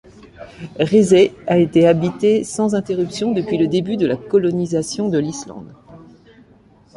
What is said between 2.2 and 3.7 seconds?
sans interruption depuis le